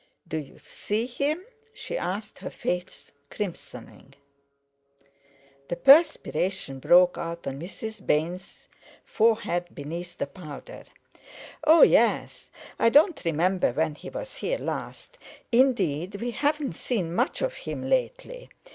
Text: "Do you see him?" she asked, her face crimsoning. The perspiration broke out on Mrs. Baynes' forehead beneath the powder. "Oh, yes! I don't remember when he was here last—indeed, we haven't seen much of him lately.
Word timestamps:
"Do 0.27 0.37
you 0.39 0.59
see 0.65 1.05
him?" 1.05 1.43
she 1.75 1.95
asked, 1.95 2.39
her 2.39 2.49
face 2.49 3.11
crimsoning. 3.29 4.15
The 5.67 5.75
perspiration 5.75 6.79
broke 6.79 7.19
out 7.19 7.45
on 7.45 7.59
Mrs. 7.61 8.03
Baynes' 8.03 8.67
forehead 9.05 9.65
beneath 9.75 10.17
the 10.17 10.25
powder. 10.25 10.85
"Oh, 11.65 11.83
yes! 11.83 12.49
I 12.79 12.89
don't 12.89 13.23
remember 13.23 13.73
when 13.73 13.93
he 13.93 14.09
was 14.09 14.37
here 14.37 14.57
last—indeed, 14.57 16.15
we 16.19 16.31
haven't 16.31 16.73
seen 16.73 17.13
much 17.13 17.43
of 17.43 17.53
him 17.53 17.87
lately. 17.87 18.49